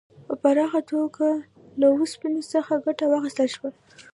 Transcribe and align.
په 0.27 0.33
پراخه 0.41 0.81
توګه 0.91 1.27
له 1.79 1.87
اوسپنې 1.95 2.41
څخه 2.53 2.73
ګټه 2.85 3.05
واخیستل 3.07 3.47
شوه. 3.55 3.69